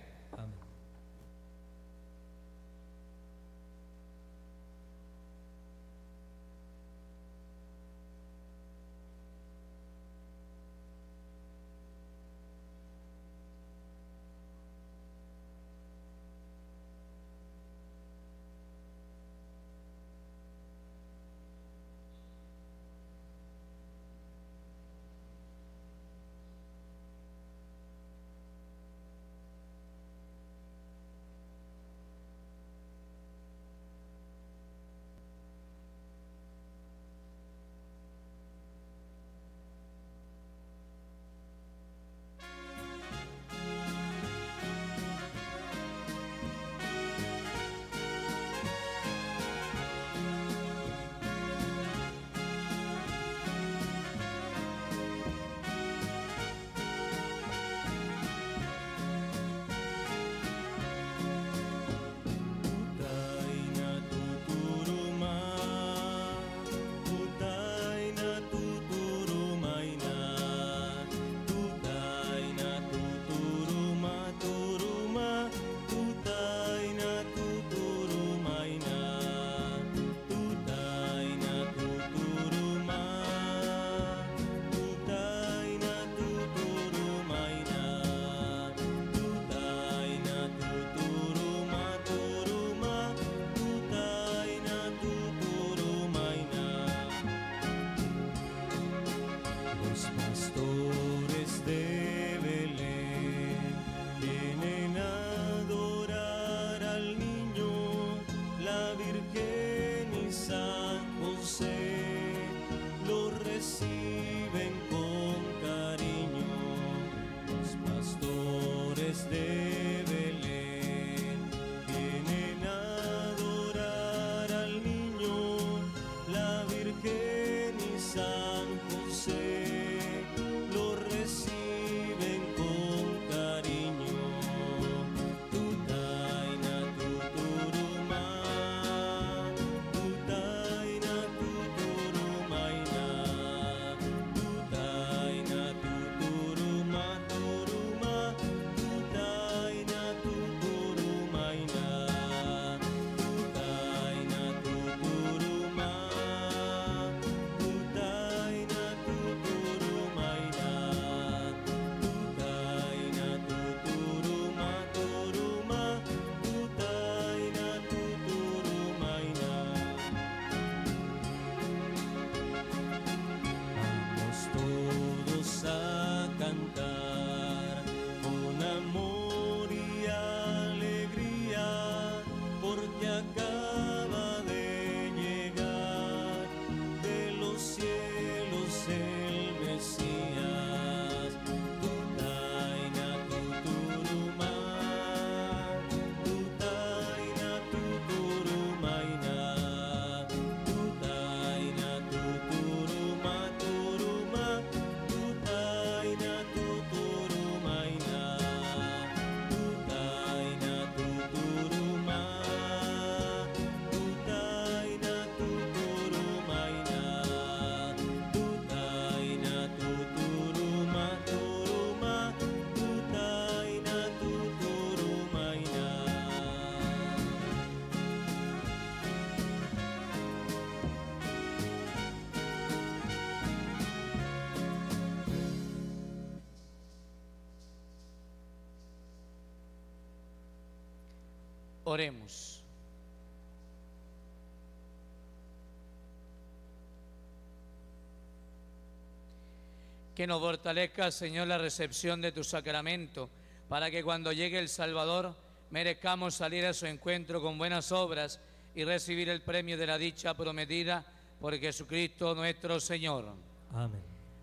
[250.19, 253.29] Que nos fortalezca, Señor, la recepción de tu sacramento,
[253.69, 255.33] para que cuando llegue el Salvador
[255.71, 258.37] merezcamos salir a su encuentro con buenas obras
[258.75, 261.05] y recibir el premio de la dicha prometida
[261.39, 263.33] por Jesucristo nuestro Señor.
[263.73, 264.01] Amén.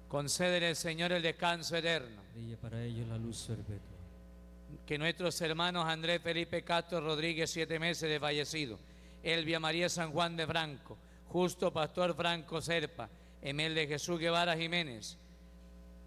[0.08, 2.22] Concédele, Señor, el descanso eterno.
[2.32, 3.98] Brille para ellos la luz perpetua.
[4.86, 8.78] que nuestros hermanos Andrés Felipe Castro Rodríguez, siete meses de fallecido,
[9.22, 10.96] Elvia María San Juan de Franco,
[11.28, 13.10] Justo Pastor Franco Serpa,
[13.42, 15.18] Emel de Jesús Guevara Jiménez,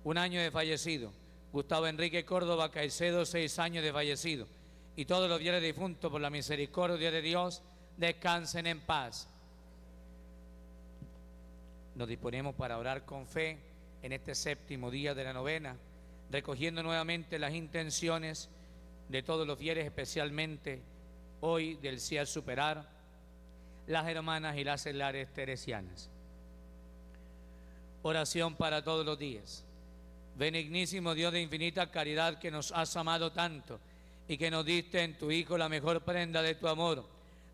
[0.04, 1.12] un año de fallecido,
[1.52, 4.47] Gustavo Enrique Córdoba Caicedo, seis años de fallecido,
[4.95, 7.62] y todos los fieles difuntos por la misericordia de Dios,
[7.97, 9.28] descansen en paz.
[11.95, 13.58] Nos disponemos para orar con fe
[14.02, 15.76] en este séptimo día de la novena,
[16.32, 18.50] recogiendo nuevamente las intenciones
[19.10, 20.82] de todos los fieles, especialmente
[21.41, 22.88] hoy del CIAR Superar,
[23.88, 26.10] las hermanas y las celares teresianas.
[28.04, 29.66] Oración para todos los días.
[30.40, 33.78] Benignísimo Dios de infinita caridad que nos has amado tanto
[34.26, 37.06] y que nos diste en tu Hijo la mejor prenda de tu amor,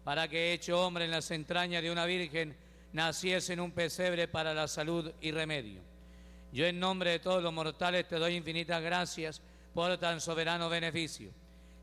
[0.03, 2.55] para que hecho hombre en las entrañas de una virgen,
[2.93, 5.81] naciese en un pesebre para la salud y remedio.
[6.53, 9.41] Yo en nombre de todos los mortales te doy infinitas gracias
[9.73, 11.31] por tan soberano beneficio.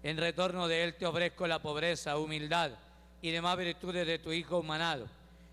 [0.04, 2.70] En retorno de él te ofrezco la pobreza, humildad
[3.20, 5.08] y demás virtudes de tu Hijo humanado.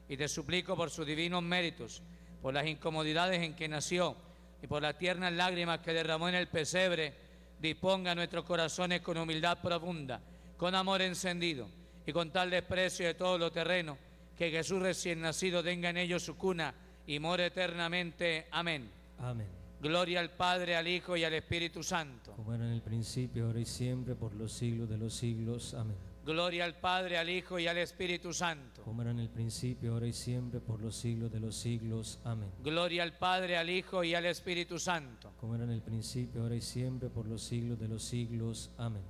[0.07, 2.03] Y te suplico por sus divinos méritos,
[2.39, 4.15] por las incomodidades en que nació
[4.61, 7.13] y por las tiernas lágrimas que derramó en el pesebre,
[7.59, 10.21] disponga nuestros corazones con humildad profunda,
[10.57, 11.67] con amor encendido
[12.05, 13.97] y con tal desprecio de todo lo terreno,
[14.37, 16.73] que Jesús recién nacido tenga en ellos su cuna
[17.05, 18.47] y more eternamente.
[18.51, 18.89] Amén.
[19.19, 19.47] Amén.
[19.81, 22.33] Gloria al Padre, al Hijo y al Espíritu Santo.
[22.33, 25.73] Como era en el principio, ahora y siempre, por los siglos de los siglos.
[25.73, 25.95] Amén.
[26.29, 28.83] Gloria al Padre, al Hijo y al Espíritu Santo.
[28.83, 32.19] Como era en el principio, ahora y siempre, por los siglos de los siglos.
[32.23, 32.51] Amén.
[32.61, 35.33] Gloria al Padre, al Hijo y al Espíritu Santo.
[35.39, 38.69] Como era en el principio, ahora y siempre, por los siglos de los siglos.
[38.77, 39.01] Amén.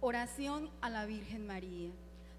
[0.00, 1.92] Oración a la Virgen María.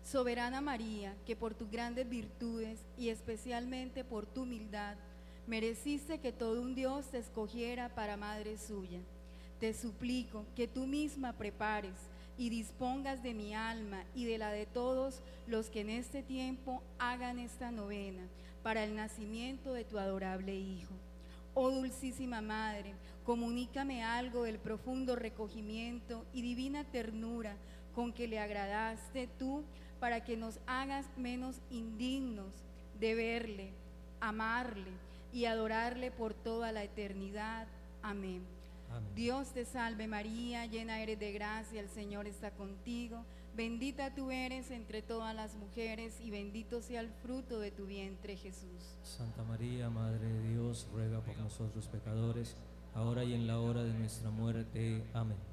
[0.04, 4.97] Soberana María, que por tus grandes virtudes y especialmente por tu humildad,
[5.47, 8.99] mereciste que todo un Dios te escogiera para madre suya.
[9.60, 11.95] Te suplico que tú misma prepares
[12.38, 16.84] y dispongas de mi alma y de la de todos los que en este tiempo
[16.99, 18.28] hagan esta novena
[18.62, 20.93] para el nacimiento de tu adorable Hijo.
[21.54, 27.56] Oh dulcísima Madre, comunícame algo del profundo recogimiento y divina ternura
[27.93, 29.64] con que le agradaste tú
[30.04, 32.54] para que nos hagas menos indignos
[32.99, 33.72] de verle,
[34.20, 34.91] amarle
[35.32, 37.68] y adorarle por toda la eternidad.
[38.01, 38.41] Amén.
[38.91, 39.16] Amén.
[39.16, 43.24] Dios te salve María, llena eres de gracia, el Señor está contigo.
[43.56, 48.36] Bendita tú eres entre todas las mujeres y bendito sea el fruto de tu vientre
[48.36, 48.97] Jesús.
[49.04, 52.58] Santa María, Madre de Dios, ruega por nosotros pecadores,
[52.93, 55.01] ahora y en la hora de nuestra muerte.
[55.14, 55.53] Amén.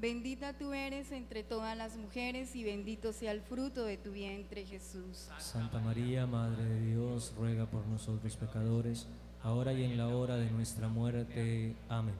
[0.00, 4.64] Bendita tú eres entre todas las mujeres y bendito sea el fruto de tu vientre
[4.64, 5.28] Jesús.
[5.38, 9.08] Santa María, Madre de Dios, ruega por nosotros pecadores,
[9.42, 11.74] ahora y en la hora de nuestra muerte.
[11.88, 12.14] Amén.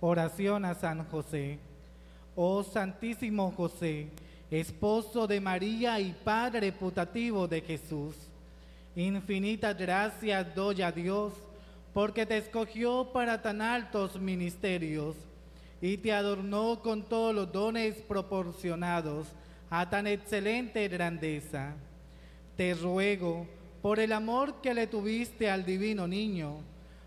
[0.00, 1.60] Oración a San José.
[2.34, 4.08] Oh Santísimo José,
[4.50, 8.16] esposo de María y Padre putativo de Jesús,
[8.96, 11.32] infinitas gracias doy a Dios
[11.94, 15.14] porque te escogió para tan altos ministerios
[15.80, 19.28] y te adornó con todos los dones proporcionados
[19.70, 21.74] a tan excelente grandeza.
[22.56, 23.46] Te ruego,
[23.82, 26.60] por el amor que le tuviste al divino niño,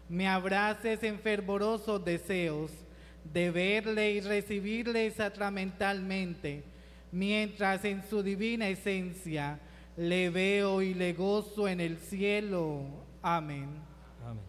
[0.08, 2.72] me abraces en fervorosos deseos
[3.34, 6.64] de verle y recibirle sacramentalmente,
[7.12, 9.60] mientras en su divina esencia
[9.98, 12.84] le veo y le gozo en el cielo.
[13.22, 13.68] Amén.
[14.26, 14.49] Amén.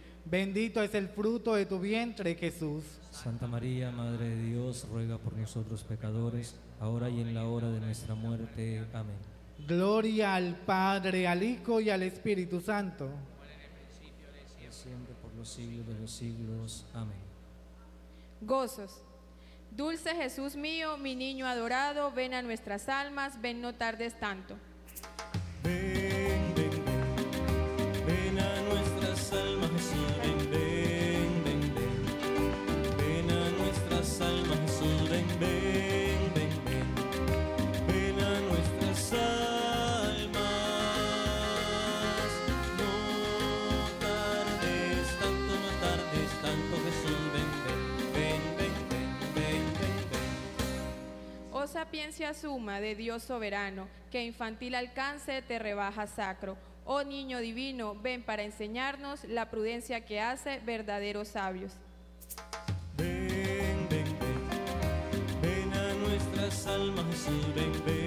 [0.25, 2.83] bendito es el fruto de tu vientre Jesús.
[3.11, 7.79] Santa María, Madre de Dios, ruega por nosotros pecadores, ahora y en la hora de
[7.79, 8.85] nuestra muerte.
[8.93, 9.15] Amén.
[9.67, 13.09] Gloria al Padre, al Hijo y al Espíritu Santo.
[14.69, 16.85] Siempre por los siglos de los siglos.
[16.93, 17.19] Amén.
[18.41, 19.03] Gozos.
[19.69, 24.57] Dulce Jesús mío, mi niño adorado, ven a nuestras almas, ven no tardes tanto.
[25.63, 26.00] Ven,
[51.71, 56.57] sapiencia suma de Dios soberano, que infantil alcance te rebaja sacro.
[56.83, 61.73] Oh niño divino, ven para enseñarnos la prudencia que hace verdaderos sabios.
[62.97, 68.00] Ven, ven, ven, ven a nuestras almas, ven, ven,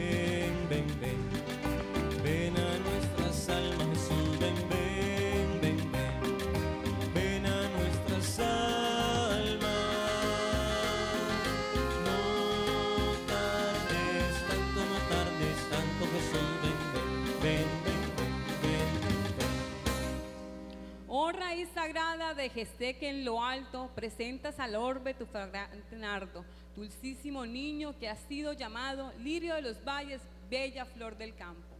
[22.52, 26.44] de en lo alto presentas al orbe tu fragante nardo,
[26.76, 30.20] dulcísimo niño que ha sido llamado lirio de los valles,
[30.50, 31.74] bella flor del campo.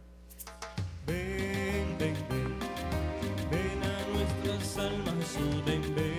[1.05, 2.59] Ven, ven, ven,
[3.51, 6.14] ven a nuestras almas, Jesús, ven, ven,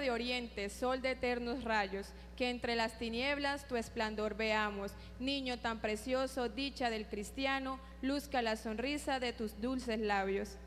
[0.00, 4.92] De oriente, sol de eternos rayos, que entre las tinieblas tu esplendor veamos.
[5.18, 10.58] Niño tan precioso, dicha del cristiano, luzca la sonrisa de tus dulces labios.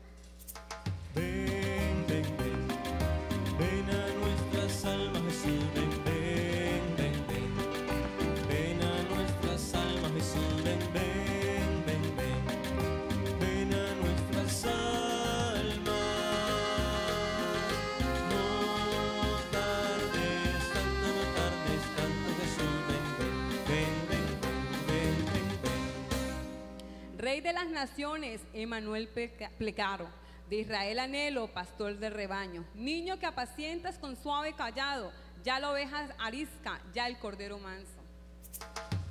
[27.30, 30.08] Rey de las naciones, Emanuel Pleca- Plecaro,
[30.48, 35.12] de Israel anhelo, pastor del rebaño, niño que apacientas con suave callado,
[35.44, 38.00] ya la oveja arisca, ya el cordero manso.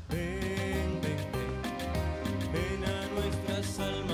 [0.10, 4.09] Ven, ven, ven, ven a nuestras almas,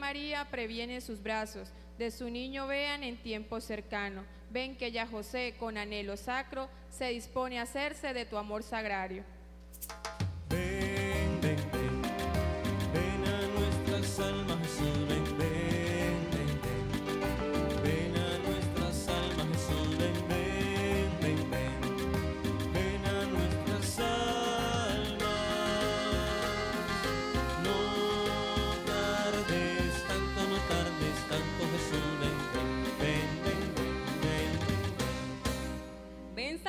[0.00, 4.24] María previene sus brazos, de su niño vean en tiempo cercano.
[4.50, 9.22] Ven que ya José, con anhelo sacro, se dispone a hacerse de tu amor sagrario.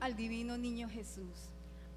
[0.00, 1.48] Al divino niño Jesús.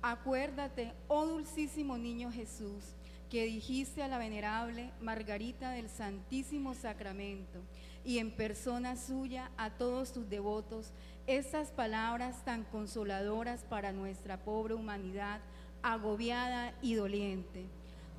[0.03, 2.93] Acuérdate, oh dulcísimo niño Jesús,
[3.31, 7.61] que dijiste a la venerable Margarita del Santísimo Sacramento,
[8.05, 10.91] y en persona suya a todos sus devotos
[11.25, 15.41] estas palabras tan consoladoras para nuestra pobre humanidad
[15.81, 17.65] agobiada y doliente.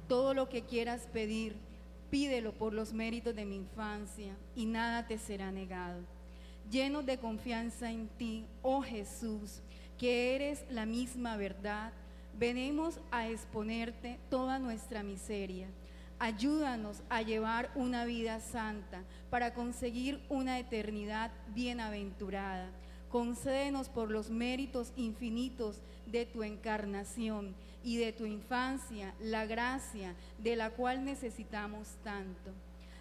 [0.09, 1.55] Todo lo que quieras pedir,
[2.11, 6.13] pídelo por los méritos de mi infancia y nada te será negado.
[6.70, 9.60] Llenos de confianza en ti, oh Jesús,
[9.98, 11.92] que eres la misma verdad,
[12.38, 15.68] venimos a exponerte toda nuestra miseria.
[16.18, 22.70] Ayúdanos a llevar una vida santa para conseguir una eternidad bienaventurada.
[23.10, 27.54] Concédenos por los méritos infinitos de tu encarnación
[27.84, 32.50] y de tu infancia la gracia de la cual necesitamos tanto.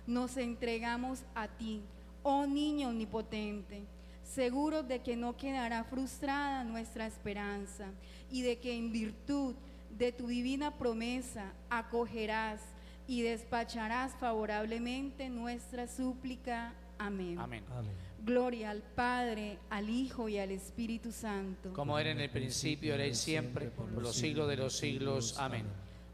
[0.06, 1.82] Nos entregamos a ti,
[2.24, 3.84] oh niño omnipotente,
[4.24, 7.92] seguros de que no quedará frustrada nuestra esperanza
[8.32, 9.56] y de que en virtud
[9.98, 12.62] de tu divina promesa acogerás
[13.08, 16.74] y despacharás favorablemente nuestra súplica.
[16.98, 17.38] Amén.
[17.38, 17.64] Amén.
[17.72, 17.92] Amén.
[18.24, 21.74] Gloria al Padre, al Hijo y al Espíritu Santo.
[21.74, 25.38] Como era en el principio, ahora y siempre, por los siglos de los siglos.
[25.38, 25.66] Amén.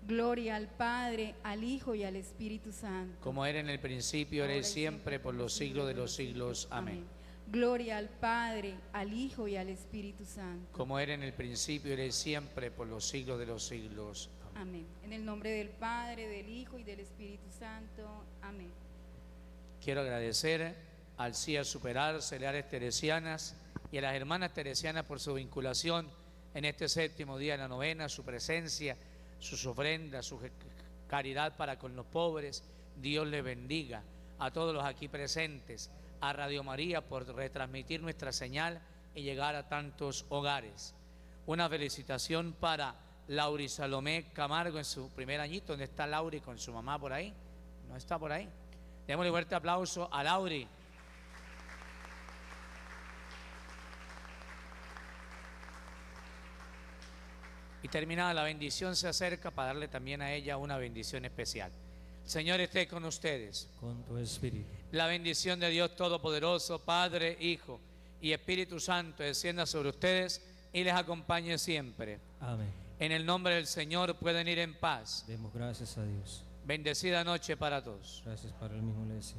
[0.09, 3.15] Gloria al Padre, al Hijo y al Espíritu Santo.
[3.21, 6.67] Como era en el principio, ahora y siempre, por los siglos de los siglos.
[6.71, 7.05] Amén.
[7.45, 10.67] Gloria al Padre, al Hijo y al Espíritu Santo.
[10.71, 14.31] Como era en el principio, ahora y siempre, por los siglos de los siglos.
[14.55, 14.57] Amén.
[14.61, 14.87] Amén.
[15.03, 18.25] En el nombre del Padre, del Hijo y del Espíritu Santo.
[18.41, 18.71] Amén.
[19.79, 20.75] Quiero agradecer
[21.17, 23.55] al CIA Superar, Celeares Teresianas
[23.91, 26.09] y a las hermanas teresianas por su vinculación
[26.55, 28.97] en este séptimo día de la novena, su presencia,
[29.39, 30.39] sus ofrendas, su
[31.07, 32.63] caridad para con los pobres.
[32.95, 34.03] Dios le bendiga
[34.37, 35.89] a todos los aquí presentes,
[36.21, 38.81] a Radio María por retransmitir nuestra señal
[39.15, 40.93] y llegar a tantos hogares.
[41.45, 42.95] Una felicitación para
[43.27, 45.73] Lauri Salomé Camargo en su primer añito.
[45.73, 47.33] ¿Dónde está Lauri con su mamá por ahí?
[47.87, 48.49] ¿No está por ahí?
[49.07, 50.67] Démosle fuerte aplauso a Lauri.
[57.89, 61.71] Y terminada la bendición se acerca para darle también a ella una bendición especial.
[62.23, 63.67] El Señor esté con ustedes.
[63.79, 64.69] Con tu espíritu.
[64.91, 67.79] La bendición de Dios Todopoderoso, Padre, Hijo
[68.21, 70.39] y Espíritu Santo descienda sobre ustedes
[70.71, 72.19] y les acompañe siempre.
[72.39, 72.69] Amén.
[72.99, 75.23] En el nombre del Señor pueden ir en paz.
[75.25, 76.43] Demos gracias a Dios.
[76.65, 78.21] Bendecida noche para todos.
[78.23, 79.35] Gracias para el mismo le.